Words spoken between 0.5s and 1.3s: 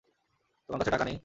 তোমার কাছে টাকা নেই?